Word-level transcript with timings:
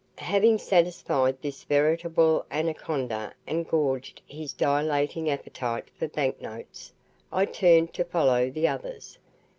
Having 0.17 0.57
satisfied 0.57 1.39
this 1.43 1.63
veritable 1.63 2.43
anaconda 2.49 3.35
and 3.45 3.67
gorged 3.67 4.19
his 4.25 4.51
dilating 4.51 5.29
appetite 5.29 5.91
for 5.95 6.07
banknotes, 6.07 6.91
I 7.31 7.45
turned 7.45 7.93
to 7.93 8.03
follow 8.05 8.49
the 8.49 8.67
others. 8.67 9.19